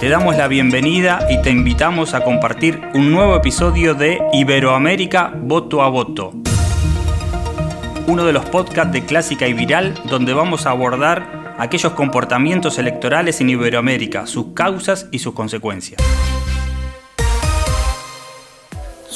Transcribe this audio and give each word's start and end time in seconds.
Te 0.00 0.08
damos 0.08 0.36
la 0.36 0.46
bienvenida 0.46 1.26
y 1.28 1.42
te 1.42 1.50
invitamos 1.50 2.14
a 2.14 2.22
compartir 2.22 2.80
un 2.94 3.10
nuevo 3.10 3.34
episodio 3.34 3.94
de 3.94 4.20
Iberoamérica 4.32 5.32
Voto 5.34 5.82
a 5.82 5.88
Voto. 5.88 6.34
Uno 8.06 8.24
de 8.24 8.32
los 8.32 8.44
podcasts 8.44 8.92
de 8.92 9.04
Clásica 9.04 9.48
y 9.48 9.54
Viral 9.54 10.00
donde 10.08 10.34
vamos 10.34 10.66
a 10.66 10.70
abordar 10.70 11.56
aquellos 11.58 11.94
comportamientos 11.94 12.78
electorales 12.78 13.40
en 13.40 13.50
Iberoamérica, 13.50 14.28
sus 14.28 14.52
causas 14.54 15.08
y 15.10 15.18
sus 15.18 15.34
consecuencias. 15.34 16.00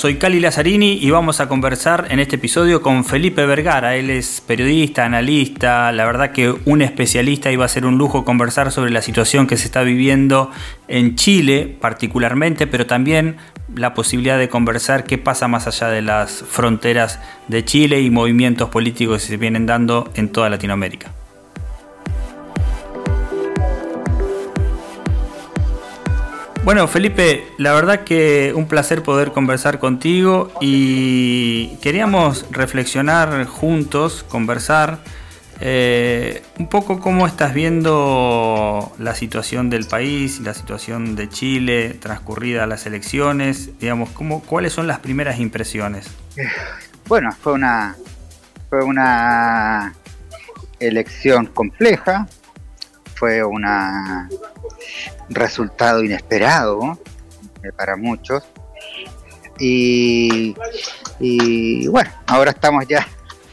Soy 0.03 0.16
Cali 0.16 0.41
Lazzarini 0.41 0.98
y 1.00 1.12
vamos 1.12 1.39
a 1.39 1.46
conversar 1.46 2.09
en 2.11 2.19
este 2.19 2.34
episodio 2.34 2.82
con 2.82 3.05
Felipe 3.05 3.46
Vergara. 3.46 3.95
Él 3.95 4.11
es 4.11 4.41
periodista, 4.41 5.05
analista, 5.05 5.93
la 5.93 6.05
verdad 6.05 6.32
que 6.32 6.52
un 6.64 6.82
especialista 6.82 7.52
y 7.52 7.57
va 7.57 7.66
a 7.66 7.69
ser 7.69 7.87
un 7.87 7.98
lujo 7.98 8.25
conversar 8.25 8.73
sobre 8.73 8.91
la 8.91 9.01
situación 9.01 9.46
que 9.46 9.57
se 9.57 9.66
está 9.66 9.83
viviendo 9.83 10.51
en 10.88 11.15
Chile 11.15 11.77
particularmente, 11.80 12.66
pero 12.66 12.84
también 12.84 13.37
la 13.77 13.95
posibilidad 13.95 14.41
de 14.41 14.48
conversar 14.48 15.05
qué 15.05 15.19
pasa 15.19 15.47
más 15.47 15.69
allá 15.69 15.87
de 15.87 16.03
las 16.03 16.42
fronteras 16.50 17.20
de 17.47 17.64
Chile 17.64 18.00
y 18.00 18.11
movimientos 18.11 18.70
políticos 18.70 19.23
que 19.23 19.28
se 19.28 19.37
vienen 19.37 19.66
dando 19.66 20.11
en 20.16 20.30
toda 20.30 20.50
Latinoamérica. 20.50 21.12
Bueno, 26.65 26.87
Felipe, 26.87 27.45
la 27.59 27.73
verdad 27.73 28.05
que 28.05 28.52
un 28.55 28.69
placer 28.69 29.03
poder 29.03 29.33
conversar 29.33 29.80
contigo 29.80 30.53
y 30.61 31.77
queríamos 31.79 32.47
reflexionar 32.53 33.47
juntos, 33.47 34.25
conversar 34.29 34.98
eh, 35.61 36.45
un 36.61 36.69
poco 36.69 37.01
cómo 37.01 37.27
estás 37.27 37.53
viendo 37.53 38.93
la 38.98 39.17
situación 39.17 39.70
del 39.70 39.87
país, 39.87 40.39
la 40.39 40.55
situación 40.55 41.17
de 41.17 41.29
Chile, 41.29 41.97
transcurridas 42.01 42.69
las 42.69 42.87
elecciones, 42.87 43.77
digamos, 43.81 44.11
cómo, 44.11 44.41
cuáles 44.41 44.73
son 44.73 44.86
las 44.86 45.01
primeras 45.01 45.41
impresiones. 45.41 46.06
Bueno, 47.08 47.33
fue 47.42 47.55
una 47.55 47.97
fue 48.70 48.84
una 48.84 49.95
elección 50.79 51.47
compleja, 51.47 52.29
fue 53.17 53.42
una 53.42 54.29
resultado 55.34 56.02
inesperado 56.02 56.98
eh, 57.62 57.72
para 57.77 57.97
muchos. 57.97 58.42
Y, 59.58 60.55
bueno, 61.89 62.11
ahora 62.27 62.50
estamos 62.50 62.86
ya 62.89 63.06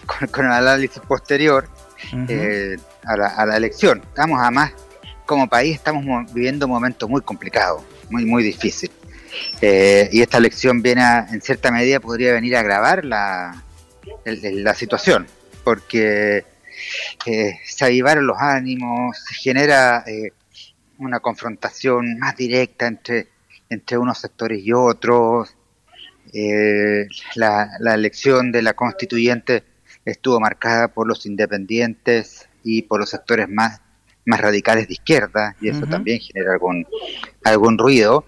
con, 0.31 0.45
el 0.45 0.51
análisis 0.51 1.01
posterior 1.07 1.67
eh, 2.27 2.77
a, 3.03 3.45
la, 3.45 3.57
elección. 3.57 4.01
Estamos 4.07 4.39
además, 4.41 4.71
como 5.25 5.47
país, 5.47 5.75
estamos 5.75 6.03
viviendo 6.33 6.65
un 6.65 6.71
momento 6.71 7.07
muy 7.07 7.21
complicado, 7.21 7.83
muy, 8.09 8.25
muy 8.25 8.43
difícil. 8.43 8.91
Eh, 9.61 10.09
y 10.11 10.21
esta 10.21 10.37
elección 10.37 10.81
viene, 10.81 11.03
en 11.31 11.41
cierta 11.41 11.69
medida, 11.69 11.99
podría 11.99 12.33
venir 12.33 12.55
a 12.55 12.61
agravar 12.61 13.05
la, 13.05 13.63
la 14.25 14.73
situación, 14.73 15.27
porque 15.63 16.43
se 17.23 17.85
avivaron 17.85 18.25
los 18.25 18.37
ánimos, 18.39 19.15
se 19.27 19.35
genera 19.35 20.03
una 20.99 21.19
confrontación 21.19 22.19
más 22.19 22.35
directa 22.35 22.87
entre, 22.87 23.27
entre 23.69 23.97
unos 23.97 24.19
sectores 24.19 24.61
y 24.63 24.71
otros. 24.73 25.55
Eh, 26.31 27.07
la, 27.35 27.69
elección 27.95 28.51
de 28.51 28.61
la 28.61 28.73
constituyente 28.73 29.63
estuvo 30.05 30.39
marcada 30.39 30.89
por 30.89 31.07
los 31.07 31.25
independientes 31.25 32.47
y 32.63 32.83
por 32.83 32.99
los 32.99 33.09
sectores 33.09 33.49
más, 33.49 33.81
más 34.25 34.39
radicales 34.39 34.87
de 34.87 34.93
izquierda, 34.93 35.55
y 35.59 35.69
eso 35.69 35.87
también 35.87 36.19
genera 36.19 36.53
algún, 36.53 36.85
algún 37.43 37.77
ruido. 37.77 38.25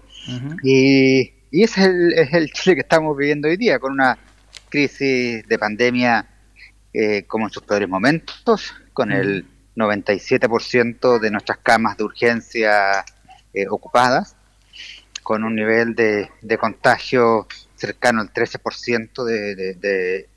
y, 0.62 1.32
y, 1.50 1.62
ese 1.62 1.82
es 1.82 1.86
el, 1.86 2.12
es 2.14 2.32
el, 2.32 2.50
Chile 2.52 2.76
que 2.76 2.82
estamos 2.82 3.16
viviendo 3.16 3.48
hoy 3.48 3.56
día, 3.56 3.78
con 3.78 3.92
una 3.92 4.18
crisis 4.68 5.46
de 5.46 5.58
pandemia 5.58 6.26
eh, 6.94 7.24
como 7.26 7.46
en 7.46 7.52
sus 7.52 7.62
peores 7.62 7.88
momentos, 7.88 8.74
con 8.92 9.12
el 9.12 9.46
97% 9.76 11.18
de 11.18 11.30
nuestras 11.30 11.58
camas 11.58 11.96
de 11.96 12.04
urgencia 12.04 13.04
eh, 13.54 13.66
ocupadas, 13.68 14.36
con 15.22 15.44
un 15.44 15.54
nivel 15.54 15.94
de, 15.94 16.28
contagio 16.58 17.46
cercano 17.76 18.20
al 18.20 18.32
13% 18.32 19.24
de, 19.24 19.54
de, 19.54 20.28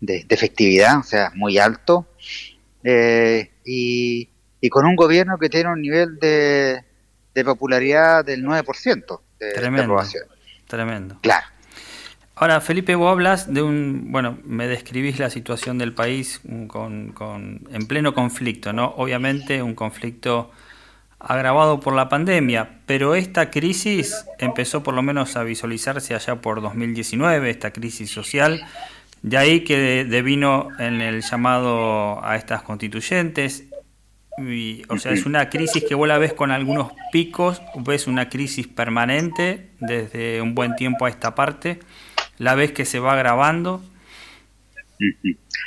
de, 0.00 0.26
efectividad, 0.28 0.98
o 0.98 1.02
sea, 1.02 1.30
muy 1.34 1.58
alto, 1.58 2.06
eh, 2.84 3.50
y, 3.64 4.28
y, 4.60 4.68
con 4.68 4.86
un 4.86 4.96
gobierno 4.96 5.38
que 5.38 5.48
tiene 5.48 5.70
un 5.70 5.80
nivel 5.80 6.18
de, 6.18 6.84
popularidad 7.44 8.24
del 8.24 8.44
9% 8.44 9.20
de, 9.38 9.52
Tremendo. 9.52 9.82
aprobación. 9.84 10.24
Tremendo. 10.66 11.18
Claro. 11.22 11.46
Ahora, 12.40 12.60
Felipe, 12.60 12.94
vos 12.94 13.10
hablas 13.10 13.52
de 13.52 13.62
un, 13.62 14.12
bueno, 14.12 14.38
me 14.44 14.68
describís 14.68 15.18
la 15.18 15.28
situación 15.28 15.76
del 15.76 15.92
país 15.92 16.40
con, 16.68 17.12
en 17.68 17.86
pleno 17.88 18.14
conflicto, 18.14 18.72
¿no? 18.72 18.94
Obviamente 18.96 19.60
un 19.60 19.74
conflicto 19.74 20.52
agravado 21.18 21.80
por 21.80 21.94
la 21.94 22.08
pandemia, 22.08 22.78
pero 22.86 23.16
esta 23.16 23.50
crisis 23.50 24.24
empezó 24.38 24.84
por 24.84 24.94
lo 24.94 25.02
menos 25.02 25.36
a 25.36 25.42
visualizarse 25.42 26.14
allá 26.14 26.36
por 26.36 26.62
2019, 26.62 27.50
esta 27.50 27.72
crisis 27.72 28.08
social, 28.08 28.64
de 29.22 29.36
ahí 29.36 29.64
que 29.64 30.04
devino 30.04 30.68
en 30.78 31.00
el 31.00 31.22
llamado 31.22 32.24
a 32.24 32.36
estas 32.36 32.62
constituyentes, 32.62 33.64
o 34.88 34.96
sea, 34.98 35.10
es 35.10 35.26
una 35.26 35.50
crisis 35.50 35.82
que 35.82 35.96
vos 35.96 36.06
la 36.06 36.18
ves 36.18 36.34
con 36.34 36.52
algunos 36.52 36.92
picos, 37.10 37.60
ves 37.74 38.06
una 38.06 38.28
crisis 38.28 38.68
permanente 38.68 39.70
desde 39.80 40.40
un 40.40 40.54
buen 40.54 40.76
tiempo 40.76 41.06
a 41.06 41.08
esta 41.08 41.34
parte 41.34 41.80
la 42.38 42.54
vez 42.54 42.72
que 42.72 42.84
se 42.84 42.98
va 42.98 43.16
grabando. 43.16 43.82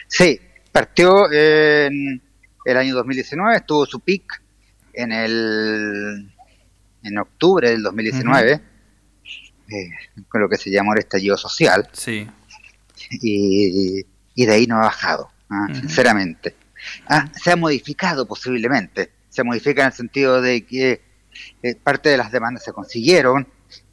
Sí, 0.07 0.39
partió 0.71 1.31
en 1.31 2.21
el 2.65 2.77
año 2.77 2.95
2019, 2.95 3.55
estuvo 3.55 3.85
su 3.85 3.99
pic 3.99 4.41
en 4.93 5.11
el 5.11 6.31
en 7.03 7.17
octubre 7.17 7.69
del 7.69 7.81
2019, 7.81 8.51
eh, 8.51 9.89
con 10.27 10.41
lo 10.41 10.49
que 10.49 10.57
se 10.57 10.69
llamó 10.69 10.93
el 10.93 10.99
estallido 10.99 11.37
social. 11.37 11.89
Sí. 11.93 12.27
Y, 13.09 14.05
de 14.35 14.53
ahí 14.53 14.65
no 14.65 14.77
ha 14.77 14.81
bajado, 14.81 15.31
¿ah? 15.49 15.67
sinceramente. 15.73 16.55
Ah, 17.07 17.29
se 17.39 17.51
ha 17.51 17.55
modificado 17.55 18.27
posiblemente, 18.27 19.11
se 19.29 19.43
modifica 19.43 19.81
en 19.81 19.87
el 19.87 19.93
sentido 19.93 20.41
de 20.41 20.65
que 20.65 21.01
eh, 21.61 21.75
parte 21.75 22.09
de 22.09 22.17
las 22.17 22.31
demandas 22.31 22.63
se 22.63 22.73
consiguieron, 22.73 23.47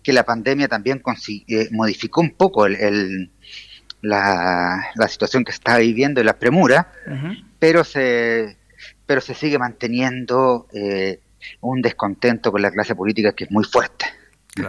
que 0.08 0.14
la 0.14 0.24
pandemia 0.24 0.69
también 0.69 1.02
eh, 1.48 1.69
modificó 1.70 2.22
un 2.22 2.30
poco 2.30 2.64
el, 2.64 3.30
la, 4.00 4.91
situación 5.06 5.44
que 5.44 5.50
está 5.50 5.76
viviendo 5.76 6.19
y 6.19 6.24
la 6.24 6.38
premura, 6.38 6.91
pero 7.58 7.84
se 7.84 8.56
pero 9.04 9.20
se 9.20 9.34
sigue 9.34 9.58
manteniendo 9.58 10.66
eh, 10.72 11.20
un 11.60 11.82
descontento 11.82 12.50
con 12.50 12.62
la 12.62 12.70
clase 12.70 12.94
política 12.94 13.34
que 13.34 13.44
es 13.44 13.50
muy 13.50 13.64
fuerte, 13.64 14.06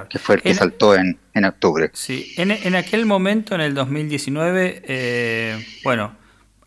que 0.09 0.19
fue 0.19 0.35
el 0.35 0.41
que 0.41 0.53
saltó 0.53 0.93
en, 0.93 1.17
en 1.33 1.45
octubre. 1.45 1.89
Sí, 1.93 2.33
en, 2.35 2.51
en, 2.51 2.75
aquel 2.75 3.05
momento, 3.05 3.55
en 3.55 3.61
el 3.61 3.73
2019, 3.73 4.81
eh, 4.83 5.65
bueno, 5.85 6.17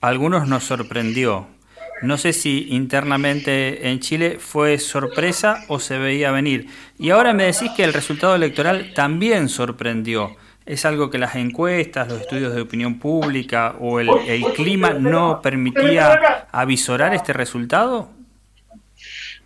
algunos 0.01 0.49
nos 0.49 0.65
sorprendió 0.65 1.47
no 2.03 2.19
sé 2.19 2.33
si 2.33 2.67
internamente 2.71 3.89
en 3.89 4.01
Chile 4.01 4.39
fue 4.41 4.79
sorpresa 4.79 5.65
o 5.69 5.79
se 5.79 5.99
veía 5.99 6.33
venir. 6.33 6.67
Y 6.99 7.11
ahora 7.11 7.33
me 7.33 7.45
decís 7.45 7.71
que 7.77 7.85
el 7.85 7.93
resultado 7.93 8.35
electoral 8.35 8.93
también 8.95 9.49
sorprendió. 9.49 10.37
¿Es 10.67 10.85
algo 10.85 11.11
que 11.11 11.19
las 11.19 11.35
encuestas, 11.37 12.09
los 12.09 12.21
estudios 12.21 12.55
de 12.55 12.61
opinión 12.61 12.99
pública 12.99 13.77
o 13.81 14.01
el, 14.01 14.09
clima 14.55 14.93
no 14.93 15.41
permitía 15.43 16.47
avisorar 16.53 17.15
este 17.15 17.33
resultado? 17.33 18.11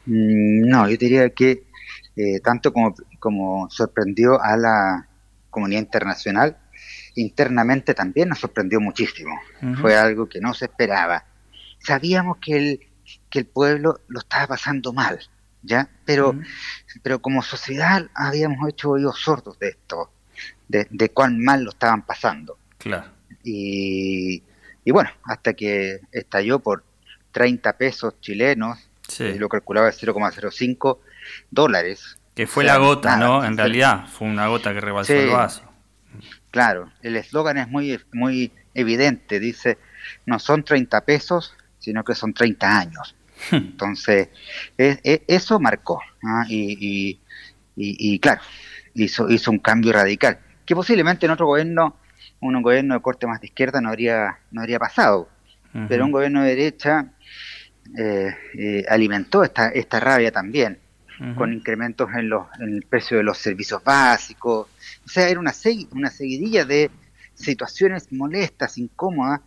Mm, 0.06 0.68
no, 0.68 0.88
yo 0.88 0.96
diría 0.96 1.30
que 1.30 1.64
eh, 2.16 2.40
tanto 2.42 2.72
como, 2.72 2.94
como 3.18 3.68
sorprendió 3.70 4.40
a 4.42 4.56
la 4.56 5.08
comunidad 5.50 5.80
internacional, 5.80 6.56
internamente 7.14 7.94
también 7.94 8.28
nos 8.28 8.38
sorprendió 8.38 8.80
muchísimo. 8.80 9.38
Fue 9.80 9.96
algo 9.96 10.28
que 10.28 10.40
no 10.40 10.52
se 10.54 10.66
esperaba 10.66 11.24
sabíamos 11.86 12.38
que 12.38 12.56
el, 12.56 12.80
que 13.30 13.40
el 13.40 13.46
pueblo 13.46 14.00
lo 14.08 14.20
estaba 14.20 14.48
pasando 14.48 14.92
mal, 14.92 15.18
¿ya? 15.62 15.88
Pero, 16.04 16.34
pero 17.02 17.20
como 17.20 17.42
sociedad 17.42 18.06
habíamos 18.14 18.68
hecho 18.68 18.90
oídos 18.90 19.20
sordos 19.20 19.58
de 19.58 19.68
esto, 19.68 20.10
de, 20.68 20.86
de 20.90 21.08
cuán 21.10 21.42
mal 21.42 21.62
lo 21.62 21.70
estaban 21.70 22.04
pasando. 22.04 22.58
Claro. 22.78 23.08
Y, 23.44 24.42
y 24.84 24.90
bueno, 24.90 25.10
hasta 25.24 25.54
que 25.54 26.00
estalló 26.10 26.58
por 26.58 26.84
30 27.32 27.76
pesos 27.76 28.20
chilenos, 28.20 28.78
sí. 29.08 29.34
lo 29.34 29.48
calculaba 29.48 29.86
de 29.86 29.92
0,05 29.92 30.98
dólares. 31.50 32.18
Que 32.34 32.46
fue 32.46 32.64
la 32.64 32.76
gota, 32.78 33.16
¿no? 33.16 33.44
En 33.44 33.56
realidad, 33.56 34.06
fue 34.08 34.28
una 34.28 34.48
gota 34.48 34.74
que 34.74 34.80
rebalsó 34.80 35.12
el 35.12 35.30
vaso. 35.30 35.62
Claro, 36.50 36.90
el 37.02 37.16
eslogan 37.16 37.58
es 37.58 37.68
muy, 37.68 38.00
muy 38.12 38.52
evidente, 38.74 39.38
dice, 39.40 39.78
no 40.24 40.38
son 40.38 40.64
30 40.64 41.04
pesos, 41.04 41.54
sino 41.86 42.02
que 42.02 42.16
son 42.16 42.34
30 42.34 42.78
años. 42.78 43.14
Entonces, 43.52 44.28
eso 44.76 45.60
marcó. 45.60 46.00
Y, 46.48 47.20
y, 47.76 48.18
claro, 48.18 48.40
hizo, 48.94 49.30
hizo 49.30 49.52
un 49.52 49.60
cambio 49.60 49.92
radical, 49.92 50.40
que 50.64 50.74
posiblemente 50.74 51.26
en 51.26 51.32
otro 51.32 51.46
gobierno, 51.46 51.96
un 52.40 52.60
gobierno 52.60 52.94
de 52.94 53.00
corte 53.00 53.28
más 53.28 53.40
de 53.40 53.46
izquierda 53.46 53.80
no 53.80 53.90
habría, 53.90 54.40
no 54.50 54.62
habría 54.62 54.80
pasado. 54.80 55.28
Pero 55.88 56.06
un 56.06 56.10
gobierno 56.10 56.42
de 56.42 56.56
derecha 56.56 57.12
eh, 57.96 58.34
eh, 58.58 58.84
alimentó 58.88 59.44
esta, 59.44 59.68
esta 59.68 60.00
rabia 60.00 60.32
también, 60.32 60.80
con 61.36 61.52
incrementos 61.52 62.08
en, 62.16 62.30
los, 62.30 62.46
en 62.58 62.74
el 62.74 62.82
precio 62.82 63.18
de 63.18 63.22
los 63.22 63.38
servicios 63.38 63.84
básicos. 63.84 64.68
O 65.04 65.08
sea, 65.08 65.28
era 65.28 65.38
una, 65.38 65.52
una 65.92 66.10
seguidilla 66.10 66.64
de 66.64 66.90
situaciones 67.34 68.10
molestas, 68.10 68.76
incómodas, 68.76 69.40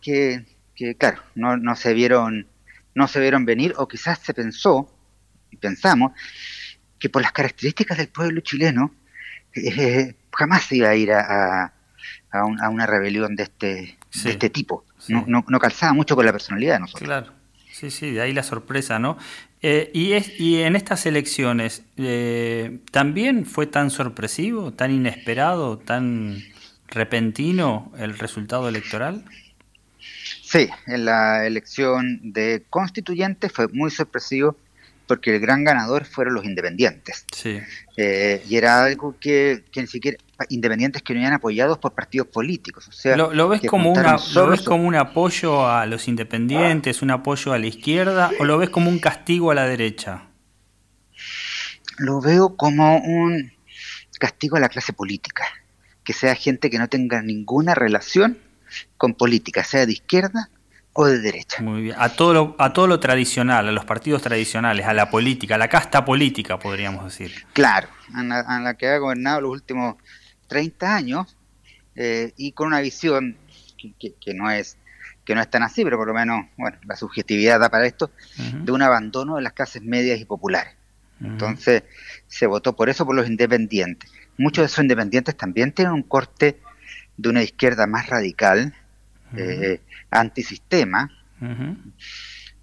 que, 0.00 0.44
que 0.78 0.94
claro, 0.94 1.20
no, 1.34 1.56
no, 1.56 1.74
se 1.74 1.92
vieron, 1.92 2.46
no 2.94 3.08
se 3.08 3.18
vieron 3.18 3.44
venir, 3.44 3.74
o 3.76 3.88
quizás 3.88 4.20
se 4.20 4.32
pensó, 4.32 4.88
y 5.50 5.56
pensamos, 5.56 6.12
que 7.00 7.08
por 7.08 7.20
las 7.20 7.32
características 7.32 7.98
del 7.98 8.08
pueblo 8.08 8.40
chileno, 8.42 8.94
eh, 9.54 10.14
jamás 10.32 10.64
se 10.66 10.76
iba 10.76 10.88
a 10.90 10.94
ir 10.94 11.12
a, 11.12 11.72
a, 12.30 12.68
una 12.68 12.86
rebelión 12.86 13.34
de 13.34 13.42
este, 13.42 13.98
de 14.22 14.30
este 14.30 14.50
tipo. 14.50 14.84
No, 15.08 15.24
no, 15.26 15.44
no, 15.48 15.58
calzaba 15.58 15.92
mucho 15.94 16.14
con 16.14 16.24
la 16.24 16.32
personalidad 16.32 16.74
de 16.74 16.80
nosotros. 16.80 17.06
Claro. 17.06 17.32
Sí, 17.72 17.90
sí, 17.90 18.12
de 18.12 18.20
ahí 18.20 18.32
la 18.32 18.42
sorpresa, 18.42 18.98
¿no? 18.98 19.18
Eh, 19.62 19.90
y, 19.92 20.12
es, 20.12 20.38
y 20.38 20.62
en 20.62 20.76
estas 20.76 21.06
elecciones, 21.06 21.82
eh, 21.96 22.78
¿también 22.92 23.46
fue 23.46 23.66
tan 23.66 23.90
sorpresivo, 23.90 24.72
tan 24.72 24.92
inesperado, 24.92 25.78
tan 25.78 26.42
repentino 26.88 27.92
el 27.98 28.16
resultado 28.16 28.68
electoral? 28.68 29.24
Sí, 30.50 30.70
en 30.86 31.04
la 31.04 31.46
elección 31.46 32.32
de 32.32 32.64
constituyentes 32.70 33.52
fue 33.52 33.68
muy 33.68 33.90
sorpresivo 33.90 34.56
porque 35.06 35.34
el 35.34 35.40
gran 35.40 35.62
ganador 35.62 36.06
fueron 36.06 36.32
los 36.32 36.46
independientes. 36.46 37.26
Sí. 37.30 37.60
Eh, 37.98 38.42
y 38.48 38.56
era 38.56 38.82
algo 38.82 39.14
que, 39.20 39.64
que, 39.70 39.82
ni 39.82 39.86
siquiera 39.86 40.16
independientes 40.48 41.02
que 41.02 41.12
no 41.12 41.20
eran 41.20 41.34
apoyados 41.34 41.76
por 41.76 41.92
partidos 41.92 42.28
políticos. 42.28 42.88
O 42.88 42.92
sea, 42.92 43.14
¿Lo, 43.14 43.48
ves, 43.48 43.60
como 43.68 43.92
una, 43.92 44.16
¿lo 44.32 44.46
ves 44.46 44.62
como 44.62 44.84
un 44.84 44.94
apoyo 44.94 45.68
a 45.68 45.84
los 45.84 46.08
independientes, 46.08 47.02
un 47.02 47.10
apoyo 47.10 47.52
a 47.52 47.58
la 47.58 47.66
izquierda, 47.66 48.30
o 48.40 48.46
lo 48.46 48.56
ves 48.56 48.70
como 48.70 48.88
un 48.88 49.00
castigo 49.00 49.50
a 49.50 49.54
la 49.54 49.66
derecha? 49.68 50.28
Lo 51.98 52.22
veo 52.22 52.56
como 52.56 52.96
un 52.96 53.52
castigo 54.18 54.56
a 54.56 54.60
la 54.60 54.70
clase 54.70 54.94
política, 54.94 55.44
que 56.04 56.14
sea 56.14 56.34
gente 56.34 56.70
que 56.70 56.78
no 56.78 56.88
tenga 56.88 57.20
ninguna 57.20 57.74
relación 57.74 58.38
con 58.96 59.14
política, 59.14 59.64
sea 59.64 59.86
de 59.86 59.92
izquierda 59.92 60.50
o 60.92 61.06
de 61.06 61.20
derecha. 61.20 61.62
Muy 61.62 61.82
bien. 61.82 61.96
A 61.98 62.08
todo, 62.08 62.34
lo, 62.34 62.56
a 62.58 62.72
todo 62.72 62.86
lo 62.86 62.98
tradicional, 62.98 63.68
a 63.68 63.72
los 63.72 63.84
partidos 63.84 64.22
tradicionales, 64.22 64.86
a 64.86 64.94
la 64.94 65.10
política, 65.10 65.54
a 65.54 65.58
la 65.58 65.68
casta 65.68 66.04
política, 66.04 66.58
podríamos 66.58 67.04
decir. 67.04 67.32
Claro, 67.52 67.88
a 68.14 68.22
la, 68.60 68.74
que 68.74 68.88
ha 68.88 68.98
gobernado 68.98 69.42
los 69.42 69.52
últimos 69.52 69.96
30 70.48 70.96
años 70.96 71.36
eh, 71.94 72.32
y 72.36 72.52
con 72.52 72.66
una 72.66 72.80
visión 72.80 73.36
que, 73.98 74.34
no 74.34 74.50
es 74.50 74.76
que 75.24 75.34
no 75.34 75.40
es 75.40 75.48
tan 75.48 75.62
así, 75.62 75.84
pero 75.84 75.98
por 75.98 76.08
lo 76.08 76.14
menos, 76.14 76.46
bueno, 76.56 76.78
la 76.84 76.96
subjetividad 76.96 77.60
da 77.60 77.68
para 77.68 77.86
esto, 77.86 78.10
de 78.36 78.72
un 78.72 78.82
abandono 78.82 79.36
de 79.36 79.42
las 79.42 79.52
clases 79.52 79.82
medias 79.82 80.18
y 80.18 80.24
populares. 80.24 80.74
Entonces, 81.20 81.82
se 82.26 82.46
votó 82.46 82.74
por 82.74 82.88
eso 82.88 83.04
por 83.04 83.14
los 83.14 83.28
independientes. 83.28 84.10
Muchos 84.36 84.62
de 84.62 84.66
esos 84.66 84.80
independientes 84.80 85.36
también 85.36 85.72
tienen 85.72 85.94
un 85.94 86.02
corte 86.02 86.58
de 87.18 87.28
una 87.28 87.42
izquierda 87.42 87.86
más 87.86 88.06
radical, 88.06 88.74
eh, 89.36 89.80
antisistema, 90.10 91.10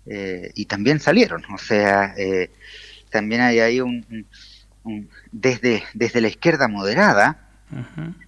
eh, 0.07 0.51
y 0.55 0.65
también 0.65 0.99
salieron. 0.99 1.43
O 1.53 1.59
sea, 1.59 2.15
eh, 2.17 2.49
también 3.11 3.41
hay 3.41 3.59
ahí 3.59 3.81
un, 3.81 4.25
desde, 5.31 5.83
desde 5.93 6.21
la 6.21 6.29
izquierda 6.29 6.67
moderada 6.67 7.41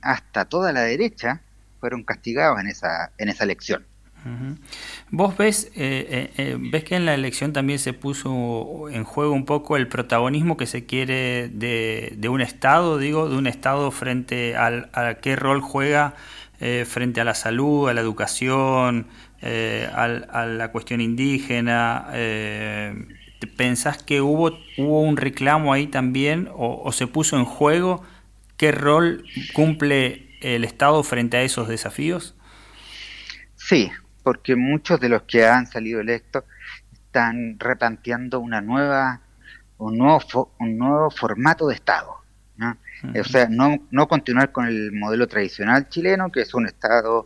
hasta 0.02 0.46
toda 0.46 0.74
la 0.74 0.82
derecha 0.82 1.42
fueron 1.80 2.04
castigados 2.04 2.60
en 2.60 2.68
esa, 2.68 3.12
en 3.18 3.30
esa 3.30 3.44
elección. 3.46 3.87
Vos 5.10 5.38
ves, 5.38 5.72
ves 5.76 6.84
que 6.84 6.96
en 6.96 7.06
la 7.06 7.14
elección 7.14 7.54
también 7.54 7.80
se 7.80 7.94
puso 7.94 8.90
en 8.90 9.06
juego 9.06 9.32
un 9.32 9.46
poco 9.46 9.78
el 9.78 9.88
protagonismo 9.88 10.58
que 10.58 10.66
se 10.66 10.86
quiere 10.86 11.48
de, 11.48 12.30
un 12.30 12.42
Estado, 12.42 12.98
digo, 12.98 13.30
de 13.30 13.38
un 13.38 13.48
Estado 13.48 13.90
frente 13.92 14.58
al, 14.58 14.90
a 14.94 15.16
qué 15.22 15.38
rol 15.38 15.62
juega 15.62 16.16
eh, 16.60 16.86
frente 16.88 17.22
a 17.22 17.24
la 17.24 17.36
salud, 17.36 17.88
a 17.88 17.94
la 17.94 18.02
educación, 18.02 19.08
eh, 19.42 19.88
a 19.94 20.08
la 20.08 20.72
cuestión 20.72 21.02
indígena. 21.02 22.08
Eh, 22.14 22.96
¿Pensás 23.56 24.02
que 24.02 24.22
hubo, 24.22 24.58
hubo 24.78 25.02
un 25.02 25.18
reclamo 25.18 25.72
ahí 25.72 25.86
también 25.86 26.50
o, 26.56 26.92
se 26.92 27.06
puso 27.06 27.38
en 27.38 27.46
juego? 27.46 28.04
¿Qué 28.58 28.72
rol 28.72 29.24
cumple 29.54 30.36
el 30.42 30.64
Estado 30.64 31.04
frente 31.04 31.38
a 31.38 31.44
esos 31.44 31.68
desafíos? 31.68 32.34
Sí, 33.56 33.92
porque 34.28 34.58
muchos 34.58 35.00
de 35.00 35.08
los 35.08 35.22
que 35.22 35.46
han 35.46 35.68
salido 35.68 36.02
electos 36.02 36.44
están 36.92 37.58
replanteando 37.58 38.42
una 38.42 38.60
nueva, 38.60 39.22
un 39.78 39.98
nuevo, 39.98 40.52
un 40.60 40.78
nuevo 40.78 41.10
formato 41.10 41.66
de 41.70 41.76
Estado. 41.76 42.14
¿no? 42.58 42.76
O 43.18 43.24
sea, 43.24 43.48
no, 43.50 43.88
no 43.90 44.10
continuar 44.10 44.52
con 44.52 44.66
el 44.66 44.92
modelo 44.92 45.30
tradicional 45.30 45.88
chileno, 45.88 46.30
que 46.30 46.42
es 46.42 46.54
un 46.54 46.66
Estado 46.66 47.26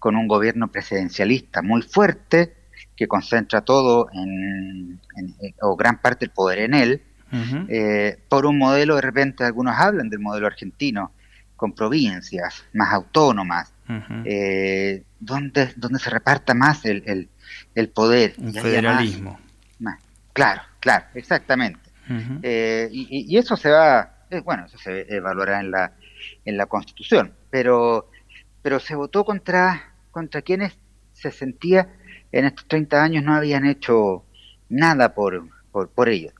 con 0.00 0.16
un 0.16 0.26
gobierno 0.26 0.66
presidencialista 0.66 1.62
muy 1.62 1.82
fuerte, 1.82 2.56
que 2.96 3.06
concentra 3.06 3.60
todo 3.60 4.08
en, 4.12 4.98
o 5.60 5.76
gran 5.76 6.00
parte 6.00 6.26
del 6.26 6.34
poder 6.34 6.58
en 6.58 6.74
él, 6.74 7.02
eh, 7.68 8.18
por 8.28 8.46
un 8.46 8.58
modelo, 8.58 8.96
de 8.96 9.02
repente 9.02 9.44
algunos 9.44 9.78
hablan 9.78 10.10
del 10.10 10.18
modelo 10.18 10.48
argentino, 10.48 11.12
con 11.54 11.72
provincias 11.72 12.64
más 12.72 12.92
autónomas, 12.92 13.72
eh, 14.24 15.04
donde, 15.24 15.72
donde 15.76 15.98
se 15.98 16.10
reparta 16.10 16.54
más 16.54 16.84
el, 16.84 17.28
el, 17.74 17.88
poder. 17.88 18.34
Un 18.38 18.52
federalismo. 18.52 19.38
claro, 20.32 20.62
claro, 20.80 21.06
exactamente. 21.14 21.80
Eh, 22.42 22.88
y, 22.92 23.34
y, 23.34 23.38
eso 23.38 23.56
se 23.56 23.70
va 23.70 24.22
eh, 24.32 24.40
bueno, 24.40 24.64
eso 24.64 24.78
se 24.78 25.14
evaluará 25.14 25.60
en 25.60 25.70
la, 25.70 25.92
en 26.46 26.56
la 26.56 26.64
Constitución, 26.64 27.34
pero, 27.50 28.08
pero 28.62 28.80
se 28.80 28.94
votó 28.94 29.26
contra, 29.26 29.92
contra 30.10 30.40
quienes 30.40 30.72
se 31.12 31.30
sentía 31.30 31.94
en 32.32 32.46
estos 32.46 32.66
30 32.66 33.04
años 33.04 33.24
no 33.24 33.34
habían 33.34 33.66
hecho 33.66 34.24
nada 34.70 35.12
por, 35.12 35.50
por, 35.70 35.90
por 35.90 36.08
ellos. 36.08 36.32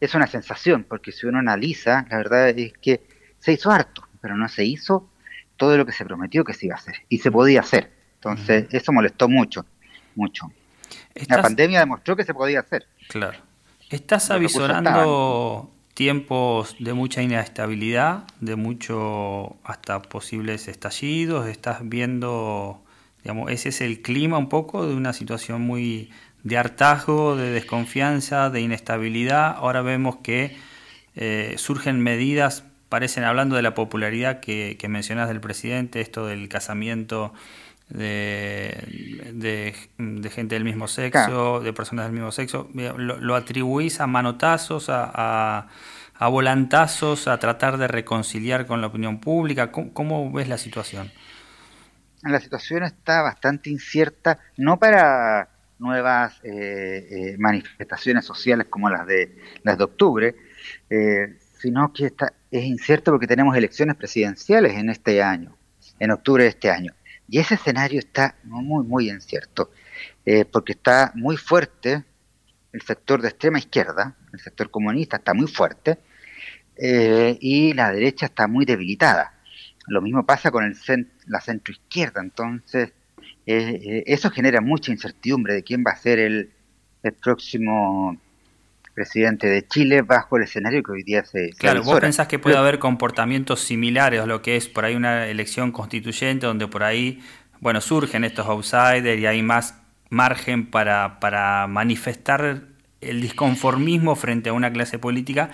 Es 0.00 0.16
una 0.16 0.26
sensación, 0.26 0.84
porque 0.88 1.12
si 1.12 1.26
uno 1.26 1.38
analiza, 1.38 2.04
la 2.10 2.16
verdad 2.16 2.48
es 2.48 2.72
que 2.72 3.06
se 3.38 3.52
hizo 3.52 3.70
harto, 3.70 4.08
pero 4.20 4.36
no 4.36 4.48
se 4.48 4.64
hizo 4.64 5.08
todo 5.56 5.76
lo 5.76 5.86
que 5.86 5.92
se 5.92 6.04
prometió 6.04 6.42
que 6.42 6.52
se 6.52 6.66
iba 6.66 6.74
a 6.74 6.78
hacer, 6.78 6.96
y 7.08 7.18
se 7.18 7.30
podía 7.30 7.60
hacer. 7.60 7.92
Entonces, 8.16 8.66
eso 8.70 8.92
molestó 8.92 9.28
mucho, 9.28 9.64
mucho. 10.14 10.50
La 11.28 11.40
pandemia 11.40 11.80
demostró 11.80 12.16
que 12.16 12.24
se 12.24 12.34
podía 12.34 12.60
hacer. 12.60 12.86
Claro. 13.08 13.38
¿Estás 13.90 14.30
avisorando 14.30 15.70
tiempos 15.94 16.76
de 16.78 16.92
mucha 16.92 17.22
inestabilidad, 17.22 18.24
de 18.40 18.54
mucho 18.56 19.56
hasta 19.64 20.02
posibles 20.02 20.68
estallidos, 20.68 21.46
estás 21.46 21.78
viendo, 21.82 22.82
digamos, 23.22 23.50
ese 23.50 23.70
es 23.70 23.80
el 23.80 24.02
clima 24.02 24.36
un 24.36 24.50
poco 24.50 24.86
de 24.86 24.94
una 24.94 25.14
situación 25.14 25.62
muy 25.62 26.10
de 26.42 26.58
hartazgo, 26.58 27.34
de 27.34 27.50
desconfianza, 27.50 28.50
de 28.50 28.60
inestabilidad. 28.60 29.56
Ahora 29.56 29.80
vemos 29.80 30.16
que 30.16 30.56
eh, 31.14 31.54
surgen 31.56 32.00
medidas, 32.00 32.64
parecen 32.90 33.24
hablando 33.24 33.56
de 33.56 33.62
la 33.62 33.74
popularidad 33.74 34.40
que, 34.40 34.76
que 34.78 34.88
mencionas 34.88 35.28
del 35.28 35.40
presidente, 35.40 36.02
esto 36.02 36.26
del 36.26 36.48
casamiento 36.50 37.32
de, 37.88 39.74
de, 39.98 40.30
gente 40.30 40.54
del 40.54 40.64
mismo 40.64 40.88
sexo, 40.88 41.60
de 41.60 41.72
personas 41.72 42.06
del 42.06 42.14
mismo 42.14 42.32
sexo, 42.32 42.68
lo, 42.74 43.34
atribuís 43.34 44.00
a 44.00 44.06
manotazos, 44.06 44.88
a, 44.88 45.68
a, 46.14 46.28
volantazos, 46.28 47.28
a 47.28 47.38
tratar 47.38 47.78
de 47.78 47.88
reconciliar 47.88 48.66
con 48.66 48.80
la 48.80 48.88
opinión 48.88 49.20
pública. 49.20 49.70
¿Cómo, 49.70 50.32
ves 50.32 50.48
la 50.48 50.58
situación? 50.58 51.10
La 52.22 52.40
situación 52.40 52.82
está 52.82 53.22
bastante 53.22 53.70
incierta, 53.70 54.40
no 54.56 54.78
para 54.78 55.48
nuevas 55.78 56.40
eh, 56.42 57.06
eh, 57.10 57.36
manifestaciones 57.38 58.24
sociales 58.24 58.66
como 58.68 58.88
las 58.88 59.06
de 59.06 59.36
las 59.62 59.76
de 59.76 59.84
octubre, 59.84 60.34
eh, 60.88 61.36
sino 61.58 61.92
que 61.92 62.06
está, 62.06 62.32
es 62.50 62.64
incierto 62.64 63.12
porque 63.12 63.26
tenemos 63.26 63.56
elecciones 63.56 63.96
presidenciales 63.96 64.74
en 64.74 64.90
este 64.90 65.22
año, 65.22 65.56
en 66.00 66.10
octubre 66.10 66.44
de 66.44 66.50
este 66.50 66.70
año. 66.70 66.92
Y 67.28 67.38
ese 67.38 67.54
escenario 67.54 67.98
está 67.98 68.36
muy, 68.44 68.84
muy 68.84 69.10
incierto, 69.10 69.70
eh, 70.24 70.44
porque 70.44 70.72
está 70.72 71.12
muy 71.14 71.36
fuerte 71.36 72.04
el 72.72 72.82
sector 72.82 73.22
de 73.22 73.28
extrema 73.28 73.58
izquierda, 73.58 74.16
el 74.32 74.40
sector 74.40 74.70
comunista 74.70 75.16
está 75.16 75.34
muy 75.34 75.46
fuerte, 75.46 75.98
eh, 76.76 77.36
y 77.40 77.72
la 77.72 77.90
derecha 77.90 78.26
está 78.26 78.46
muy 78.46 78.64
debilitada. 78.64 79.32
Lo 79.88 80.02
mismo 80.02 80.26
pasa 80.26 80.50
con 80.50 80.64
el 80.64 80.76
la 81.26 81.40
centroizquierda, 81.40 82.20
entonces 82.20 82.92
eh, 83.46 84.04
eso 84.06 84.30
genera 84.30 84.60
mucha 84.60 84.92
incertidumbre 84.92 85.54
de 85.54 85.62
quién 85.62 85.84
va 85.86 85.92
a 85.92 85.96
ser 85.96 86.18
el, 86.18 86.52
el 87.02 87.12
próximo 87.14 88.20
presidente 88.96 89.46
de 89.46 89.64
Chile 89.68 90.00
bajo 90.00 90.38
el 90.38 90.44
escenario 90.44 90.82
que 90.82 90.90
hoy 90.90 91.02
día 91.02 91.22
se... 91.22 91.50
Claro, 91.50 91.82
vos 91.82 92.00
pensás 92.00 92.26
que 92.28 92.38
puede 92.38 92.56
haber 92.56 92.78
comportamientos 92.78 93.60
similares 93.60 94.22
a 94.22 94.26
lo 94.26 94.40
que 94.40 94.56
es 94.56 94.68
por 94.68 94.86
ahí 94.86 94.96
una 94.96 95.26
elección 95.26 95.70
constituyente 95.70 96.46
donde 96.46 96.66
por 96.66 96.82
ahí, 96.82 97.22
bueno, 97.60 97.82
surgen 97.82 98.24
estos 98.24 98.46
outsiders 98.46 99.20
y 99.20 99.26
hay 99.26 99.42
más 99.42 99.74
margen 100.08 100.70
para, 100.70 101.20
para 101.20 101.66
manifestar 101.66 102.62
el 103.02 103.20
disconformismo 103.20 104.16
frente 104.16 104.48
a 104.48 104.54
una 104.54 104.72
clase 104.72 104.98
política 104.98 105.50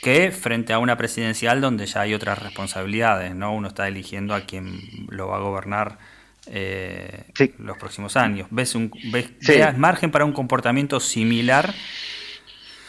que 0.00 0.30
frente 0.30 0.72
a 0.72 0.78
una 0.78 0.96
presidencial 0.96 1.60
donde 1.60 1.84
ya 1.84 2.02
hay 2.02 2.14
otras 2.14 2.40
responsabilidades, 2.40 3.34
¿no? 3.34 3.54
Uno 3.54 3.68
está 3.68 3.88
eligiendo 3.88 4.36
a 4.36 4.42
quien 4.42 4.78
lo 5.08 5.26
va 5.26 5.38
a 5.38 5.40
gobernar 5.40 5.98
eh, 6.46 7.24
los 7.58 7.76
próximos 7.76 8.16
años. 8.16 8.46
¿Ves, 8.50 8.76
un, 8.76 8.92
ves 9.10 9.32
margen 9.76 10.12
para 10.12 10.24
un 10.24 10.32
comportamiento 10.32 11.00
similar 11.00 11.74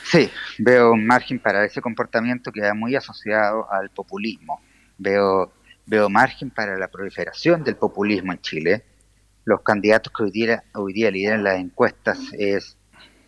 Sí, 0.10 0.28
veo 0.58 0.92
un 0.92 1.06
margen 1.06 1.38
para 1.38 1.64
ese 1.64 1.82
comportamiento 1.82 2.52
que 2.52 2.62
va 2.62 2.74
muy 2.74 2.96
asociado 2.96 3.72
al 3.72 3.92
populismo. 3.92 4.60
Veo, 4.98 5.54
veo 5.86 6.10
margen 6.10 6.50
para 6.50 6.80
la 6.80 6.88
proliferación 6.88 7.64
del 7.64 7.76
populismo 7.76 8.32
en 8.32 8.42
Chile. 8.42 8.84
Los 9.46 9.62
candidatos 9.62 10.12
que 10.12 10.24
hoy 10.24 10.32
día, 10.32 10.64
hoy 10.74 10.94
día 10.94 11.12
lideran 11.12 11.44
las 11.44 11.60
encuestas 11.60 12.20
es 12.34 12.76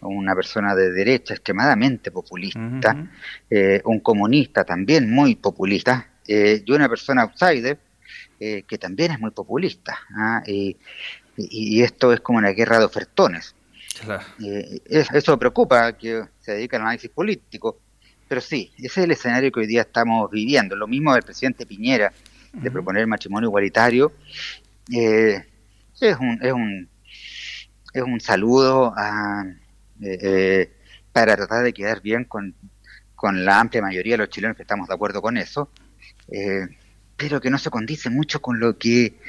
una 0.01 0.33
persona 0.33 0.73
de 0.73 0.91
derecha 0.91 1.35
extremadamente 1.35 2.09
populista, 2.09 2.97
eh, 3.47 3.79
un 3.85 3.99
comunista 3.99 4.63
también 4.63 5.11
muy 5.11 5.35
populista, 5.35 6.09
eh, 6.27 6.63
y 6.65 6.71
una 6.71 6.89
persona 6.89 7.21
outsider 7.21 7.77
eh, 8.39 8.63
que 8.63 8.79
también 8.79 9.11
es 9.11 9.19
muy 9.19 9.29
populista. 9.29 9.99
¿ah? 10.17 10.41
y, 10.47 10.75
esto 11.81 12.11
es 12.11 12.21
como 12.21 12.39
una 12.39 12.49
guerra 12.49 12.79
de 12.79 12.85
ofertones. 12.85 13.55
Eh, 14.43 14.81
eso 14.87 15.37
preocupa 15.37 15.97
que 15.97 16.23
se 16.39 16.53
dedica 16.53 16.77
al 16.77 16.83
análisis 16.83 17.09
político, 17.09 17.79
pero 18.27 18.41
sí, 18.41 18.71
ese 18.77 18.85
es 18.85 18.97
el 18.97 19.11
escenario 19.11 19.51
que 19.51 19.59
hoy 19.59 19.67
día 19.67 19.81
estamos 19.81 20.29
viviendo. 20.31 20.75
Lo 20.75 20.87
mismo 20.87 21.13
del 21.13 21.23
presidente 21.23 21.65
Piñera 21.65 22.11
de 22.53 22.71
proponer 22.71 23.01
el 23.01 23.07
matrimonio 23.07 23.49
igualitario. 23.49 24.13
Eh, 24.91 25.43
es, 25.99 26.17
un, 26.17 26.39
es, 26.41 26.53
un, 26.53 26.89
es 27.93 28.03
un 28.03 28.19
saludo 28.19 28.93
eh, 30.01 30.71
para 31.11 31.35
tratar 31.35 31.63
de 31.63 31.73
quedar 31.73 32.01
bien 32.01 32.25
con, 32.25 32.55
con, 33.15 33.45
la 33.45 33.59
amplia 33.59 33.81
mayoría 33.81 34.13
de 34.13 34.19
los 34.19 34.29
chilenos 34.29 34.55
que 34.55 34.63
estamos 34.63 34.87
de 34.87 34.95
acuerdo 34.95 35.21
con 35.21 35.37
eso, 35.37 35.69
pero 37.17 37.39
que 37.39 37.49
no 37.49 37.57
se 37.57 37.69
condice 37.69 38.09
mucho 38.09 38.41
con 38.41 38.59
lo 38.59 38.77
que 38.77 39.19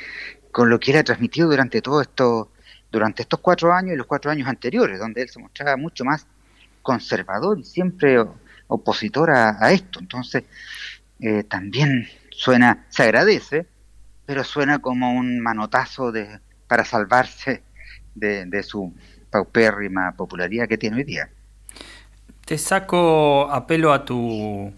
con 0.50 0.68
lo 0.68 0.78
que 0.78 0.92
era 0.92 1.02
transmitido 1.02 1.48
durante 1.48 1.80
todo 1.80 2.02
esto 2.02 2.52
durante 2.92 3.22
estos 3.22 3.40
cuatro 3.40 3.72
años 3.72 3.94
y 3.94 3.96
los 3.96 4.06
cuatro 4.06 4.30
años 4.30 4.46
anteriores, 4.46 4.98
donde 4.98 5.22
él 5.22 5.28
se 5.30 5.40
mostraba 5.40 5.76
mucho 5.76 6.04
más 6.04 6.26
conservador 6.82 7.58
y 7.58 7.64
siempre 7.64 8.22
opositor 8.68 9.30
a, 9.30 9.72
esto. 9.72 9.98
Entonces, 9.98 10.44
eh, 11.18 11.42
también 11.44 12.06
suena, 12.30 12.84
se 12.90 13.04
agradece, 13.04 13.66
pero 14.26 14.44
suena 14.44 14.78
como 14.80 15.12
un 15.12 15.40
manotazo 15.40 16.12
de, 16.12 16.38
para 16.68 16.84
salvarse 16.84 17.62
de, 18.14 18.62
su 18.62 18.94
paupérrima 19.30 20.12
popularidad 20.12 20.68
que 20.68 20.76
tiene 20.76 20.96
hoy 20.96 21.04
día. 21.04 21.30
Te 22.44 22.58
saco 22.58 23.50
apelo 23.50 23.92
a 23.92 24.04
tu 24.04 24.72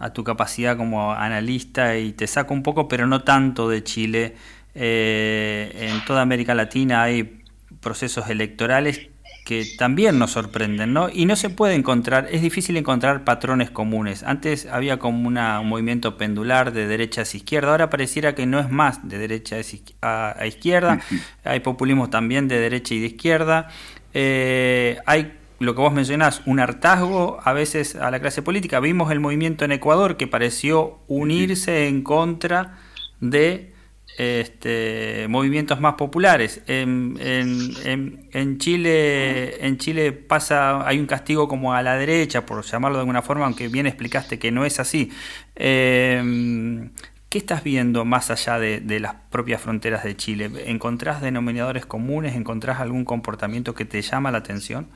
a 0.00 0.12
tu 0.12 0.22
capacidad 0.22 0.76
como 0.76 1.12
analista 1.12 1.96
y 1.96 2.12
te 2.12 2.28
saco 2.28 2.54
un 2.54 2.62
poco, 2.62 2.86
pero 2.86 3.06
no 3.06 3.24
tanto 3.24 3.68
de 3.68 3.82
Chile. 3.82 4.36
Eh, 4.74 5.88
en 5.90 6.04
toda 6.04 6.22
América 6.22 6.54
Latina 6.54 7.02
hay 7.02 7.37
procesos 7.80 8.28
electorales 8.28 9.08
que 9.44 9.64
también 9.78 10.18
nos 10.18 10.32
sorprenden, 10.32 10.92
¿no? 10.92 11.08
Y 11.08 11.24
no 11.24 11.34
se 11.34 11.48
puede 11.48 11.74
encontrar, 11.74 12.28
es 12.30 12.42
difícil 12.42 12.76
encontrar 12.76 13.24
patrones 13.24 13.70
comunes. 13.70 14.22
Antes 14.22 14.66
había 14.66 14.98
como 14.98 15.26
una, 15.26 15.60
un 15.60 15.70
movimiento 15.70 16.18
pendular 16.18 16.72
de 16.72 16.86
derecha 16.86 17.22
hacia 17.22 17.38
izquierda, 17.38 17.70
ahora 17.70 17.88
pareciera 17.88 18.34
que 18.34 18.44
no 18.44 18.60
es 18.60 18.70
más 18.70 19.08
de 19.08 19.16
derecha 19.16 19.56
a, 20.02 20.46
izquierda, 20.46 21.00
hay 21.44 21.60
populismo 21.60 22.10
también 22.10 22.46
de 22.46 22.60
derecha 22.60 22.94
y 22.94 23.00
de 23.00 23.06
izquierda, 23.06 23.68
eh, 24.12 24.98
hay 25.06 25.32
lo 25.60 25.74
que 25.74 25.80
vos 25.80 25.92
mencionás, 25.92 26.42
un 26.46 26.60
hartazgo 26.60 27.40
a 27.42 27.52
veces 27.52 27.96
a 27.96 28.10
la 28.10 28.20
clase 28.20 28.42
política. 28.42 28.80
Vimos 28.80 29.10
el 29.10 29.18
movimiento 29.18 29.64
en 29.64 29.72
Ecuador 29.72 30.16
que 30.16 30.26
pareció 30.26 30.98
unirse 31.08 31.88
en 31.88 32.02
contra 32.02 32.78
de 33.20 33.72
este, 34.16 35.26
movimientos 35.28 35.80
más 35.80 35.94
populares. 35.94 36.60
En, 36.66 37.16
en, 37.20 38.58
Chile, 38.58 39.64
en 39.64 39.78
Chile 39.78 40.12
pasa, 40.12 40.86
hay 40.86 40.98
un 40.98 41.06
castigo 41.06 41.46
como 41.46 41.74
a 41.74 41.82
la 41.82 41.96
derecha, 41.96 42.44
por 42.44 42.64
llamarlo 42.64 42.98
de 42.98 43.02
alguna 43.02 43.22
forma, 43.22 43.44
aunque 43.44 43.68
bien 43.68 43.86
explicaste 43.86 44.38
que 44.38 44.50
no 44.50 44.64
es 44.64 44.80
así. 44.80 45.12
Em, 45.54 46.90
¿Qué 47.28 47.38
estás 47.38 47.62
viendo 47.62 48.04
más 48.06 48.30
allá 48.30 48.58
de, 48.58 49.00
las 49.00 49.14
propias 49.30 49.60
fronteras 49.60 50.02
de 50.02 50.16
Chile? 50.16 50.50
¿Encontrás 50.66 51.20
denominadores 51.20 51.84
comunes? 51.84 52.34
¿Encontrás 52.34 52.80
algún 52.80 53.04
comportamiento 53.04 53.74
que 53.74 53.84
te 53.84 54.00
llama 54.00 54.30
la 54.30 54.38
atención? 54.38 54.88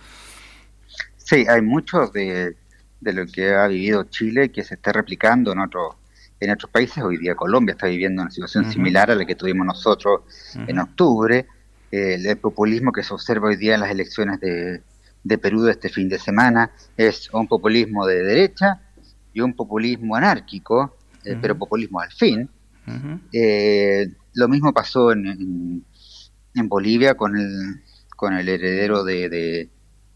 Sí, 1.18 1.44
hay 1.46 1.60
mucho 1.60 2.06
de, 2.06 2.56
de 3.00 3.12
lo 3.12 3.26
que 3.26 3.54
ha 3.54 3.68
vivido 3.68 4.04
Chile 4.04 4.50
que 4.50 4.64
se 4.64 4.74
está 4.74 4.92
replicando 4.92 5.52
en 5.52 5.58
otros 5.58 5.96
en 6.42 6.50
otros 6.50 6.70
países. 6.70 7.02
Hoy 7.02 7.18
día 7.18 7.36
Colombia 7.36 7.72
está 7.72 7.86
viviendo 7.86 8.22
una 8.22 8.30
situación 8.30 8.70
similar 8.70 9.10
a 9.10 9.14
la 9.14 9.24
que 9.24 9.36
tuvimos 9.36 9.64
nosotros 9.64 10.22
en 10.66 10.78
octubre. 10.80 11.46
el, 11.92 12.36
populismo 12.38 12.90
que 12.90 13.04
se 13.04 13.14
observa 13.14 13.48
hoy 13.48 13.56
día 13.56 13.74
en 13.74 13.80
las 13.80 13.90
elecciones 13.90 14.40
de, 14.40 14.82
Perú 15.38 15.62
de 15.62 15.72
este 15.72 15.88
fin 15.88 16.08
de 16.08 16.18
semana 16.18 16.72
es 16.96 17.32
un 17.32 17.46
populismo 17.46 18.06
de 18.06 18.24
derecha 18.24 18.80
y 19.32 19.40
un 19.40 19.54
populismo 19.54 20.16
anárquico, 20.16 20.96
eh, 21.24 21.36
pero 21.40 21.56
populismo 21.56 22.00
al 22.00 22.10
fin. 22.10 22.50
Eh, 23.32 24.08
lo 24.34 24.48
mismo 24.48 24.72
pasó 24.72 25.12
en, 25.12 25.84
en, 26.54 26.68
Bolivia 26.68 27.14
con 27.14 27.36
el, 27.36 27.82
con 28.16 28.34
el 28.34 28.48
heredero 28.48 29.04
de, 29.04 29.28
de, 29.28 29.70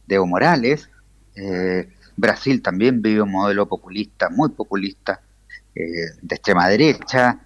Evo 0.08 0.26
Morales. 0.26 0.90
Eh, 1.36 1.88
Brasil 2.16 2.62
también 2.62 3.00
vive 3.00 3.22
un 3.22 3.30
modelo 3.30 3.68
populista, 3.68 4.28
muy 4.28 4.48
populista, 4.48 5.20
eh, 5.76 6.16
de 6.22 6.34
extrema 6.34 6.68
derecha. 6.68 7.38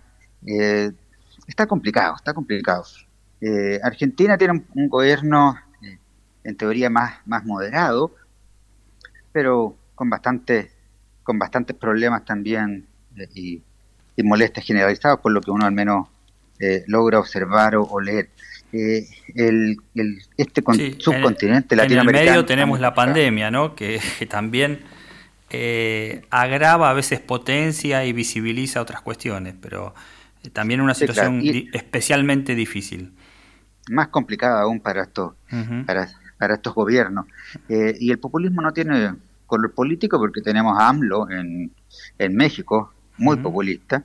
Eh, 0.47 0.93
está 1.49 1.67
complicado, 1.67 2.15
está 2.15 2.33
complicado. 2.33 2.85
Eh, 3.41 3.81
Argentina 3.83 4.39
tiene 4.39 4.63
un, 4.73 4.89
gobierno 4.89 5.57
en 6.45 6.57
teoría 6.57 6.89
más, 6.91 7.15
más 7.27 7.45
moderado, 7.45 8.15
pero 9.33 9.77
con 9.97 10.09
bastante, 10.09 10.71
con 11.25 11.41
bastantes 11.41 11.75
problemas 11.75 12.25
también 12.25 12.87
y, 13.35 13.61
y 14.15 14.23
molestias 14.23 14.65
generalizadas, 14.65 15.19
por 15.19 15.33
lo 15.33 15.41
que 15.41 15.51
uno 15.51 15.67
al 15.67 15.73
menos 15.73 16.07
logra 16.87 17.19
observar 17.19 17.75
o, 17.75 18.01
leer. 18.01 18.29
el, 18.73 19.77
este 20.37 20.63
subcontinente 20.99 21.75
latinoamericano. 21.75 22.11
En 22.11 22.17
el 22.17 22.31
medio 22.31 22.45
tenemos 22.45 22.79
la 22.79 22.95
pandemia, 22.95 23.51
¿no? 23.51 23.75
que 23.75 24.01
también 24.31 24.85
eh, 25.51 26.23
agrava, 26.31 26.91
a 26.91 26.93
veces 26.93 27.21
potencia 27.21 28.05
y 28.05 28.13
visibiliza 28.13 28.81
otras 28.81 29.01
cuestiones, 29.03 29.55
pero 29.61 29.95
eh, 30.43 30.51
también 30.51 30.81
una 30.81 30.95
situación 30.95 31.43
especialmente 31.73 32.55
difícil. 32.55 33.13
Más 33.91 34.09
complicada 34.09 34.63
aún 34.63 34.81
para 34.81 35.03
estos, 35.03 35.35
para, 35.87 36.55
estos 36.55 36.75
gobiernos. 36.75 37.27
Eh, 37.69 37.97
y 37.99 38.11
el 38.13 38.19
populismo 38.19 38.63
no 38.63 38.73
tiene 38.73 39.15
color 39.47 39.75
político 39.75 40.19
porque 40.19 40.41
tenemos 40.41 40.79
a 40.79 40.89
AMLO 40.89 41.29
en, 41.31 41.73
en 42.19 42.37
México, 42.37 42.93
muy 43.19 43.37
populista, 43.37 44.05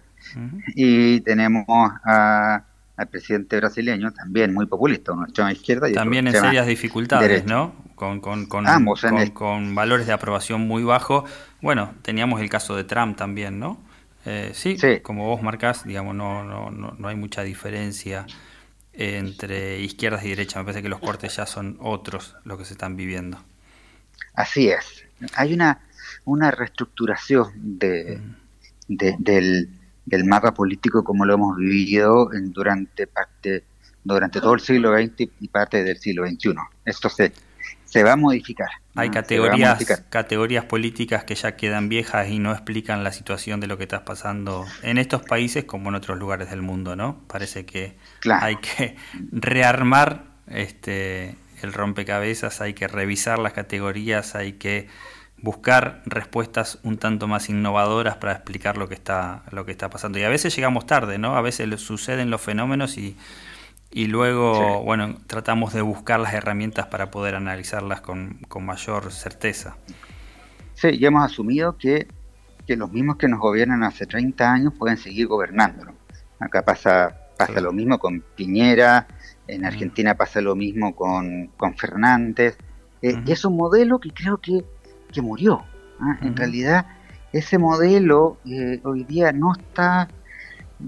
y 0.76 1.22
tenemos 1.22 1.66
a 2.04 2.64
al 2.98 3.08
presidente 3.08 3.58
brasileño, 3.58 4.12
también 4.14 4.54
muy 4.54 4.66
populista, 4.66 5.12
uno 5.12 5.26
extrema 5.26 5.52
izquierda. 5.52 5.90
Y 5.90 5.94
también 5.94 6.28
en 6.28 6.34
serias 6.34 6.66
dificultades, 6.66 7.46
¿no? 7.46 7.76
Con, 7.96 8.22
con, 8.22 8.46
con, 8.46 8.66
con, 9.34 9.76
valores 9.76 10.08
de 10.08 10.14
aprobación 10.14 10.62
muy 10.62 10.84
bajos. 10.84 11.30
Bueno, 11.62 11.94
teníamos 12.02 12.42
el 12.42 12.50
caso 12.50 12.76
de 12.76 12.84
Trump 12.84 13.18
también, 13.18 13.60
¿no? 13.60 13.82
Eh, 14.26 14.52
sí, 14.54 14.78
como 15.02 15.28
vos 15.28 15.42
marcás, 15.42 15.86
digamos, 15.86 16.16
no, 16.16 16.44
no, 16.44 16.72
no, 16.72 16.96
no 16.98 17.08
hay 17.08 17.16
mucha 17.16 17.44
diferencia 17.44 18.26
entre 18.94 19.80
izquierdas 19.80 20.24
y 20.26 20.30
derechas. 20.30 20.58
Me 20.58 20.64
parece 20.64 20.82
que 20.82 20.90
los 20.90 21.00
cortes 21.00 21.36
ya 21.36 21.46
son 21.46 21.78
otros 21.80 22.36
los 22.44 22.58
que 22.58 22.66
se 22.66 22.74
están 22.74 22.96
viviendo. 22.96 23.40
Así 24.34 24.70
es. 24.70 25.06
Hay 25.36 25.54
una, 25.54 25.82
una 26.24 26.52
reestructuración 26.52 27.52
de, 27.56 28.20
de 28.88 29.16
del 29.20 29.70
del 30.06 30.26
mapa 30.26 30.54
político 30.54 31.04
como 31.04 31.26
lo 31.26 31.34
hemos 31.34 31.58
vivido 31.58 32.34
en, 32.34 32.52
durante 32.52 33.08
parte 33.08 33.64
durante 34.06 34.40
todo 34.40 34.54
el 34.54 34.60
siglo 34.60 34.96
XX 34.96 35.32
y 35.42 35.48
parte 35.48 35.84
del 35.84 35.98
siglo 35.98 36.28
XXI. 36.28 36.54
Esto 36.86 37.10
se, 37.10 37.34
se 37.86 38.04
va 38.04 38.14
a 38.14 38.16
modificar. 38.16 38.70
Hay 38.94 39.10
categorías, 39.10 39.84
categorías 40.10 40.64
políticas 40.66 41.26
que 41.26 41.36
ya 41.36 41.58
quedan 41.58 41.90
viejas 41.90 42.30
y 42.30 42.40
no 42.40 42.52
explican 42.52 43.04
la 43.04 43.12
situación 43.12 43.60
de 43.60 43.68
lo 43.68 43.78
que 43.78 43.84
está 43.84 44.06
pasando 44.06 44.66
en 44.84 44.98
estos 44.98 45.24
países 45.24 45.66
como 45.66 45.90
en 45.90 45.96
otros 45.96 46.18
lugares 46.18 46.50
del 46.50 46.62
mundo, 46.62 46.96
¿no? 46.96 47.20
Parece 47.28 47.66
que 47.66 47.98
hay 48.30 48.58
que 48.58 48.96
rearmar 49.32 50.26
este, 50.48 51.36
el 51.62 51.74
rompecabezas, 51.74 52.62
hay 52.62 52.74
que 52.74 52.88
revisar 52.88 53.40
las 53.40 53.54
categorías, 53.54 54.36
hay 54.36 54.54
que 54.54 54.88
buscar 55.46 56.02
respuestas 56.06 56.80
un 56.82 56.98
tanto 56.98 57.28
más 57.28 57.50
innovadoras 57.50 58.18
para 58.18 58.34
explicar 58.34 58.78
lo 58.78 58.90
que 58.90 58.96
está, 58.96 59.44
lo 59.52 59.64
que 59.64 59.72
está 59.72 59.92
pasando. 59.92 60.18
Y 60.18 60.24
a 60.24 60.30
veces 60.30 60.56
llegamos 60.56 60.88
tarde, 60.88 61.20
¿no? 61.20 61.38
A 61.38 61.42
veces 61.42 61.80
suceden 61.80 62.32
los 62.32 62.42
fenómenos 62.42 62.98
y, 62.98 63.16
y 63.92 64.08
luego, 64.08 64.84
bueno, 64.84 65.20
tratamos 65.28 65.72
de 65.72 65.84
buscar 65.84 66.20
las 66.20 66.34
herramientas 66.34 66.88
para 66.88 67.12
poder 67.12 67.36
analizarlas 67.36 68.02
con, 68.02 68.40
con 68.48 68.66
mayor 68.66 69.12
certeza. 69.12 69.78
Sí, 70.74 70.98
ya 70.98 71.10
hemos 71.10 71.24
asumido 71.24 71.78
que, 71.78 72.08
que, 72.66 72.76
los 72.76 72.92
mismos 72.92 73.18
que 73.18 73.28
nos 73.28 73.40
gobiernan 73.40 73.84
hace 73.84 74.08
30 74.08 74.52
años 74.52 74.74
pueden 74.74 74.98
seguir 74.98 75.28
gobernándonos. 75.28 75.94
Acá 76.40 76.66
pasa, 76.66 77.16
pasa 77.38 77.62
lo 77.62 77.72
mismo 77.72 78.00
con 78.00 78.24
Piñera, 78.36 79.08
en. 79.48 79.64
Argentina 79.64 80.16
pasa 80.16 80.42
lo 80.42 80.56
mismo 80.56 80.96
con, 80.96 81.52
con 81.56 81.78
Fernández. 81.78 82.58
Eh, 83.04 83.22
es 83.28 83.46
un 83.46 83.56
modelo 83.56 84.00
que 84.00 84.10
creo 84.10 84.40
que 84.40 84.66
que 85.16 85.22
murió. 85.22 85.64
¿ah? 86.00 86.18
En 86.22 86.36
realidad, 86.36 86.86
ese 87.32 87.58
modelo 87.58 88.38
eh, 88.46 88.80
hoy 88.84 89.04
día 89.06 89.32
no 89.32 89.54
está, 89.54 90.10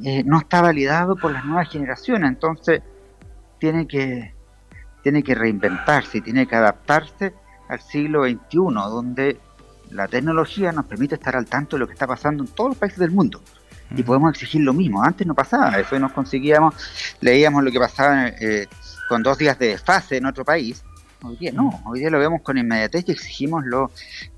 eh, 0.03 0.23
no 0.23 0.37
está 0.37 0.61
validado 0.61 1.15
por 1.15 1.31
las 1.31 1.45
nuevas 1.45 1.69
generaciones, 1.69 2.29
entonces 2.29 2.81
tiene 3.59 3.87
que, 3.87 4.35
tiene 5.01 5.23
que 5.23 5.33
reinventarse 5.33 6.19
y 6.19 6.21
tiene 6.21 6.45
que 6.45 6.55
adaptarse 6.55 7.33
al 7.69 7.81
siglo 7.81 8.25
XXI, 8.25 8.57
donde 8.89 9.39
la 9.89 10.07
tecnología 10.07 10.71
nos 10.71 10.85
permite 10.85 11.15
estar 11.15 11.35
al 11.35 11.45
tanto 11.45 11.75
de 11.75 11.79
lo 11.79 11.87
que 11.87 11.93
está 11.93 12.05
pasando 12.05 12.43
en 12.43 12.49
todos 12.49 12.71
los 12.71 12.77
países 12.77 12.99
del 12.99 13.11
mundo. 13.11 13.41
Y 13.95 14.03
podemos 14.03 14.31
exigir 14.31 14.61
lo 14.61 14.73
mismo. 14.73 15.01
Antes 15.01 15.25
no 15.25 15.33
pasaba 15.33 15.79
eso, 15.79 15.97
nos 15.97 16.11
conseguíamos, 16.11 16.75
leíamos 17.21 17.63
lo 17.63 17.71
que 17.71 17.79
pasaba 17.79 18.27
eh, 18.27 18.67
con 19.07 19.23
dos 19.23 19.37
días 19.37 19.57
de 19.57 19.67
desfase 19.67 20.17
en 20.17 20.25
otro 20.25 20.43
país 20.43 20.83
Hoy 21.27 21.35
día 21.37 21.51
no, 21.51 21.63
mm. 21.63 21.87
hoy 21.87 21.99
día 21.99 22.09
lo 22.09 22.19
vemos 22.19 22.41
con 22.41 22.57
inmediatez 22.57 23.05
y 23.07 23.11
exigimos 23.11 23.65
lo, 23.65 23.91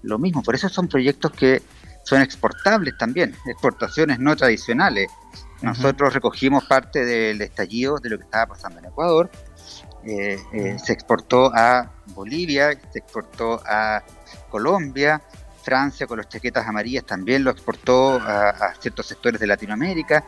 lo 0.03 0.17
mismo. 0.17 0.43
Por 0.43 0.55
eso 0.55 0.69
son 0.69 0.87
proyectos 0.87 1.31
que 1.31 1.61
son 2.03 2.21
exportables 2.21 2.97
también, 2.97 3.35
exportaciones 3.45 4.19
no 4.19 4.35
tradicionales. 4.35 5.09
Nosotros 5.61 6.13
recogimos 6.13 6.65
parte 6.65 7.03
del 7.05 7.41
estallido 7.41 7.97
de 7.99 8.09
lo 8.09 8.17
que 8.17 8.23
estaba 8.23 8.47
pasando 8.47 8.79
en 8.79 8.85
Ecuador. 8.85 9.29
Eh, 10.05 10.39
eh, 10.53 10.77
se 10.83 10.93
exportó 10.93 11.51
a 11.53 11.91
Bolivia, 12.15 12.71
se 12.91 12.99
exportó 12.99 13.61
a 13.65 14.01
Colombia, 14.49 15.21
Francia 15.61 16.07
con 16.07 16.17
las 16.17 16.29
chaquetas 16.29 16.65
amarillas 16.65 17.05
también 17.05 17.43
lo 17.43 17.51
exportó 17.51 18.13
a, 18.13 18.73
ciertos 18.79 19.05
sectores 19.05 19.39
de 19.39 19.47
Latinoamérica. 19.47 20.25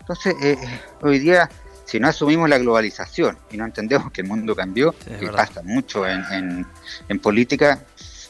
Entonces, 0.00 0.36
eh, 0.42 0.56
hoy 1.02 1.18
día 1.18 1.48
si 1.86 2.00
no 2.00 2.08
asumimos 2.08 2.48
la 2.48 2.58
globalización 2.58 3.38
y 3.50 3.56
no 3.56 3.64
entendemos 3.64 4.12
que 4.12 4.20
el 4.20 4.26
mundo 4.26 4.54
cambió, 4.54 4.92
que 4.92 5.28
pasa 5.28 5.62
mucho 5.62 6.06
en, 6.06 6.66
en, 7.08 7.18
política, 7.20 7.86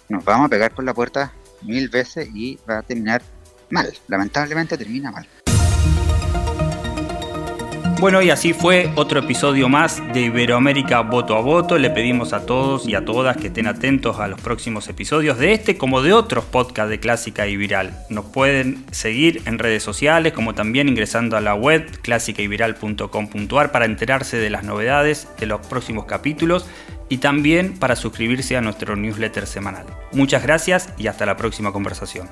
nos 0.09 0.25
vamos 0.25 0.47
a 0.47 0.49
pegar 0.51 0.73
por 0.73 0.85
la 0.85 0.95
puerta 0.95 1.33
mil 1.63 1.89
veces 1.89 2.29
y 2.35 2.59
va 2.69 2.79
a 2.79 2.83
terminar 2.83 3.23
mal. 3.71 3.93
Lamentablemente 4.09 4.77
termina 4.77 5.11
mal. 5.11 5.27
Bueno, 7.99 8.21
y 8.21 8.29
así 8.29 8.53
fue 8.53 8.91
otro 8.95 9.21
episodio 9.21 9.71
más 9.71 10.03
de 10.13 10.21
Iberoamérica 10.21 11.01
Voto 11.01 11.35
a 11.35 11.41
Voto. 11.41 11.79
Le 11.79 11.89
pedimos 11.89 12.35
a 12.35 12.45
todos 12.45 12.87
y 12.87 12.95
a 12.95 13.07
todas 13.07 13.39
que 13.39 13.47
estén 13.47 13.67
atentos 13.67 14.21
a 14.21 14.29
los 14.29 14.39
próximos 14.39 14.87
episodios 14.89 15.39
de 15.39 15.55
este 15.55 15.79
como 15.79 16.03
de 16.03 16.13
otros 16.13 16.45
podcasts 16.45 16.91
de 16.91 17.01
Clásica 17.01 17.47
y 17.47 17.57
Viral. 17.57 17.97
Nos 18.11 18.27
pueden 18.27 18.85
seguir 18.91 19.41
en 19.47 19.59
redes 19.59 19.83
sociales 19.83 20.35
como 20.35 20.55
también 20.55 20.91
ingresando 20.91 21.39
a 21.39 21.41
la 21.41 21.55
web 21.55 21.91
clásicayviral.com.ar 22.03 23.73
para 23.73 23.87
enterarse 23.87 24.37
de 24.37 24.51
las 24.51 24.63
novedades 24.63 25.29
de 25.39 25.47
los 25.47 25.67
próximos 25.67 26.05
capítulos 26.05 26.67
y 27.09 27.19
también 27.19 27.79
para 27.79 27.97
suscribirse 27.97 28.59
a 28.59 28.61
nuestro 28.61 28.95
newsletter 28.97 29.47
semanal. 29.47 29.87
Muchas 30.13 30.43
gracias 30.43 30.91
y 30.99 31.07
hasta 31.07 31.25
la 31.25 31.39
próxima 31.39 31.73
conversación. 31.73 32.29